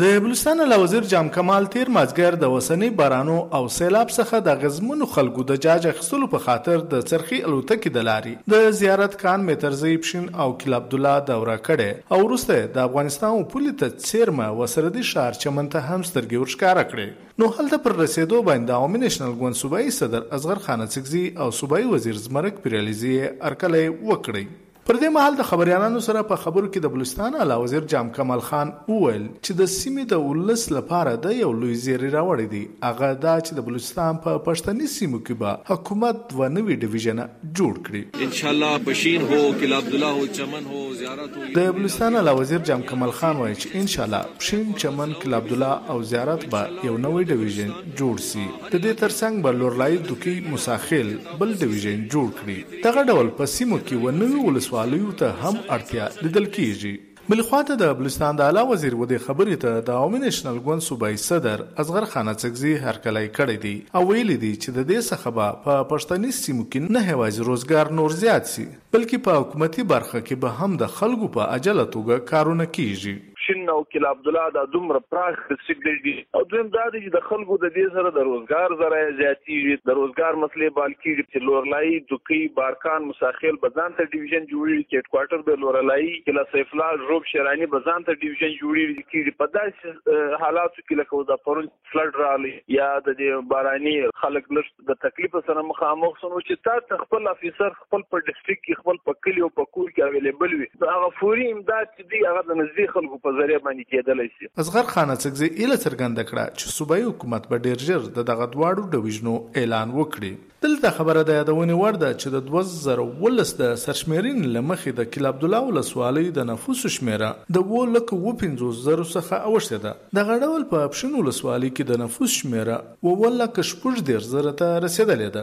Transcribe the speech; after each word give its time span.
د 0.00 0.20
بلوچستان 0.24 0.60
له 0.70 0.76
وزیر 0.80 1.06
جام 1.08 1.28
کمال 1.32 1.64
تیر 1.72 1.88
مازګر 1.94 2.36
د 2.42 2.52
وسنی 2.52 2.88
بارانو 2.98 3.34
او 3.56 3.58
سیلاب 3.78 4.12
څخه 4.12 4.38
د 4.44 4.60
غزمنو 4.62 5.08
خلکو 5.16 5.42
د 5.48 5.58
جاج 5.64 5.88
اخستلو 5.90 6.28
په 6.34 6.44
خاطر 6.44 6.84
د 6.92 7.02
چرخي 7.10 7.40
الوتکې 7.48 7.92
د 7.96 8.06
لاري 8.08 8.32
د 8.52 8.70
زیارت 8.78 9.16
کان 9.22 9.44
میترزی 9.48 9.92
پښین 10.04 10.30
او 10.44 10.46
کل 10.62 10.76
عبد 10.78 10.96
الله 10.98 11.24
دوره 11.32 11.58
کړي 11.66 12.16
او 12.16 12.20
وروسته 12.22 12.70
د 12.78 12.88
افغانستان 12.90 13.36
او 13.40 13.44
پولی 13.56 13.74
ته 13.84 13.98
چیرمه 14.06 14.48
وسردي 14.62 15.04
شهر 15.10 15.38
چمن 15.44 15.70
ته 15.76 15.84
هم 15.90 16.08
سترګې 16.12 16.46
ورشکاره 16.46 16.86
کړي 16.94 17.44
نو 17.44 17.50
هلته 17.58 17.82
پر 17.88 17.98
رسیدو 18.04 18.42
باندې 18.48 18.72
د 18.72 18.80
عوامي 18.80 19.04
نېشنل 19.04 19.36
ګوند 19.44 19.62
صوبایي 19.64 19.94
صدر 20.00 20.26
اصغر 20.40 20.64
خان 20.70 20.88
سکزي 20.96 21.28
او 21.44 21.52
صوبایي 21.60 21.92
وزیر 21.94 22.24
زمرک 22.26 22.66
پیرلیزي 22.66 23.14
ارکلې 23.28 24.10
وکړي 24.10 24.48
پر 24.90 24.96
دې 24.98 25.10
مهال 25.14 25.36
د 25.38 25.46
خبريالانو 25.48 26.00
سره 26.04 26.20
په 26.28 26.36
خبرو 26.44 26.68
کې 26.68 26.84
د 26.84 26.90
بلوچستان 26.92 27.34
اعلی 27.42 27.56
وزیر 27.64 27.84
جام 27.90 28.08
کمال 28.14 28.40
خان 28.46 28.70
وویل 28.86 29.26
چې 29.26 29.58
د 29.58 29.68
سیمې 29.74 30.08
د 30.12 30.22
ولس 30.22 30.64
لپاره 30.76 31.10
د 31.26 31.36
یو 31.40 31.50
لوی 31.58 31.74
زیری 31.82 32.08
راوړی 32.14 32.48
دی. 32.54 32.62
هغه 32.86 33.10
دا 33.24 33.34
چې 33.40 33.58
د 33.58 33.66
بلوچستان 33.68 34.18
په 34.24 34.40
پښتني 34.48 34.88
سیمو 34.94 35.20
کې 35.28 35.38
به 35.42 35.52
حکومت 35.68 36.34
و 36.38 36.48
نوې 36.54 36.80
ډیویژن 36.86 37.20
جوړ 37.60 37.84
کړي. 37.90 38.24
ان 38.26 38.34
شاء 38.38 38.50
الله 38.54 38.80
بشین 38.88 39.28
هو 39.34 39.38
کلا 39.60 39.78
عبد 39.84 39.94
الله 39.98 40.10
هو 40.16 40.26
چمن 40.40 40.66
هو 40.72 40.82
زیارت 41.02 41.38
هو 41.42 41.52
د 41.60 41.70
بلوچستان 41.78 42.18
اعلی 42.22 42.34
وزیر 42.40 42.66
جام 42.72 42.84
کمال 42.90 43.14
خان 43.20 43.40
وایي 43.42 43.54
چې 43.54 43.82
ان 43.82 43.88
شاء 43.94 44.04
الله 44.08 44.40
بشین 44.42 44.74
چمن 44.86 45.14
کلا 45.22 45.40
عبد 45.44 45.56
الله 45.58 45.94
او 45.96 46.02
زیارت 46.14 46.48
به 46.56 46.64
یو 46.88 46.96
نوې 46.96 47.30
ډیویژن 47.30 47.70
جوړ 48.02 48.26
سي. 48.26 48.48
د 48.74 48.74
دې 48.84 48.92
ترڅنګ 49.04 49.46
به 49.46 49.60
لورلای 49.62 50.02
دوکي 50.10 50.36
مساخل 50.56 51.14
بل 51.38 51.56
ډیویژن 51.64 52.04
جوړ 52.12 52.28
کړي. 52.42 52.84
دغه 52.90 53.08
ډول 53.14 53.32
په 53.40 53.54
سیمو 53.56 53.82
کې 53.86 53.94
و 53.94 54.18
نوې 54.20 54.46
ولسوالیو 54.80 55.12
ته 55.12 55.28
هم 55.42 55.56
اړتیا 55.76 56.04
لیدل 56.24 56.46
کیږي 56.56 56.92
بل 57.32 57.42
خواته 57.48 57.74
د 57.80 57.90
بلوچستان 57.98 58.38
د 58.38 58.46
اعلی 58.50 58.62
وزیر 58.68 58.94
ودی 59.00 59.18
خبرې 59.24 59.58
ته 59.64 59.82
د 59.88 59.98
عوامي 60.02 60.20
نېشنل 60.22 60.60
ګوند 60.68 60.84
صوبای 60.86 61.18
صدر 61.24 61.64
اصغر 61.82 62.06
خان 62.12 62.30
څګزي 62.32 62.72
هرکلای 62.86 63.28
کړی 63.38 63.58
دی 63.64 63.74
او 63.98 64.02
ویلي 64.10 64.36
دی 64.44 64.52
چې 64.62 64.78
د 64.78 64.88
دې 64.90 65.00
څخه 65.10 65.34
به 65.38 65.50
په 65.66 65.84
پښتني 65.90 66.32
سیمو 66.38 66.64
کې 66.70 66.96
نه 66.96 67.04
هوازي 67.10 67.46
روزګار 67.50 67.92
نور 67.98 68.16
زیات 68.22 68.50
سي 68.54 68.64
بلکې 68.68 69.26
په 69.28 69.42
حکومتي 69.42 69.86
برخه 69.92 70.22
کې 70.26 70.42
به 70.46 70.62
هم 70.62 70.80
د 70.84 70.94
خلکو 70.96 71.30
په 71.36 71.50
عجله 71.58 71.86
توګه 71.98 72.28
کارونه 72.32 72.68
کیږي 72.78 73.14
شین 73.50 73.70
او 73.74 73.78
کله 73.92 74.10
عبد 74.14 74.28
الله 74.30 74.50
د 74.56 74.66
دومره 74.72 75.00
پراخ 75.12 75.38
ډیسټریکټ 75.50 76.02
دی. 76.06 76.16
او 76.38 76.42
دویم 76.50 76.68
دا 76.74 76.84
دی 76.94 77.00
چې 77.04 77.14
د 77.14 77.24
خلکو 77.28 77.56
د 77.62 77.72
دې 77.76 77.94
سره 77.96 78.12
د 78.16 78.26
روزګار 78.28 78.76
ذرایع 78.82 79.08
زیاتیږي 79.20 79.88
د 79.90 79.96
روزګار 80.00 80.38
مسلې 80.42 80.76
بال 80.78 80.94
کیږي 80.98 81.24
چې 81.30 81.46
لورلای 81.48 82.00
دوکي 82.12 82.40
بارکان، 82.58 83.08
مساخیل 83.10 83.58
بزان 83.64 83.96
ته 84.00 84.08
ډیویژن 84.12 84.46
جوړیږي 84.52 84.84
چې 84.90 84.96
هډ 84.98 85.06
کوارټر 85.14 85.40
به 85.48 85.62
لورلای 85.64 86.12
کله 86.28 86.44
سیف 86.52 86.74
الله 86.76 87.10
روب 87.12 87.26
شرانی 87.32 87.68
بزان 87.74 88.06
ته 88.10 88.18
ډیویژن 88.22 88.54
جوړیږي 88.60 89.02
چې 89.10 89.38
په 89.42 89.46
داسې 89.56 90.42
حالاتو 90.44 90.82
کې 90.82 91.00
لکه 91.02 91.22
د 91.32 91.42
پرون 91.48 91.68
فلډ 91.92 92.24
رالی 92.24 92.54
یا 92.76 92.88
د 93.08 93.18
دې 93.20 93.50
باراني 93.54 93.96
خلک 94.22 94.52
لږ 94.58 94.88
د 94.92 95.00
تکلیف 95.08 95.36
سره 95.50 95.66
مخامخ 95.72 96.22
شون 96.22 96.36
چې 96.38 96.64
تا 96.68 97.02
خپل 97.04 97.32
افیسر 97.34 97.76
خپل 97.80 98.06
په 98.12 98.22
ډیسټریکټ 98.26 98.64
کې، 98.64 98.80
خپل 98.84 99.02
په 99.10 99.18
کلی 99.26 99.46
او 99.46 99.50
په 99.60 99.68
کور 99.78 99.90
کې 99.90 100.08
اویلیبل 100.08 100.56
وي. 100.60 100.70
هغه 100.86 101.12
فوري 101.20 101.50
امداد 101.52 101.92
چې 101.92 102.10
دی، 102.14 102.22
هغه 102.28 102.46
د 102.48 102.60
نزدې 102.62 102.96
خلکو 102.96 103.20
په 103.26 103.39
ذریعہ 103.40 103.64
باندې 103.66 103.84
کېدلی 103.94 104.28
شي. 104.36 104.52
اصغر 104.64 104.92
خان 104.92 105.14
څګزي 105.16 105.48
اله 105.64 105.76
څرګنده 105.84 106.24
کړه 106.30 106.44
چې 106.58 106.76
صوبایي 106.78 107.08
حکومت 107.08 107.50
به 107.54 107.64
ډیر 107.66 107.88
ژر 107.90 108.06
د 108.20 108.30
دغه 108.30 108.52
دواړو 108.54 108.88
ډیویژنو 108.94 109.34
اعلان 109.62 109.98
وکړي. 109.98 110.32
دلته 110.62 110.90
خبره 110.90 111.22
ده 111.28 111.34
یادونه 111.34 111.76
ور 111.80 111.96
ده 112.00 112.08
چې 112.14 112.28
د 112.32 112.42
2019 112.48 113.52
د 113.60 113.76
سرشمیرین 113.82 114.40
لمخې 114.56 114.96
د 114.98 115.06
کل 115.12 115.28
عبد 115.28 115.44
الله 115.48 115.60
ولسوالۍ 115.68 116.34
د 116.38 116.48
نفوس 116.50 116.82
شمیره 116.96 117.30
د 117.58 117.70
و 117.76 117.84
لک 117.92 118.12
و 118.16 118.34
50 118.42 118.74
زره 118.88 119.06
څخه 119.14 119.38
اوښته 119.52 119.78
ده. 119.84 119.92
د 120.18 120.28
غړول 120.30 120.66
په 120.72 120.88
اپشن 120.88 121.14
ولسوالۍ 121.20 121.70
کې 121.76 121.84
د 121.92 122.02
نفوس 122.02 122.34
شمیره 122.42 122.76
و 123.08 123.14
ولک 123.22 123.60
شپږ 123.70 124.04
ډیر 124.10 124.26
زره 124.34 124.52
ته 124.60 124.82
رسیدلې 124.86 125.30
ده. 125.38 125.42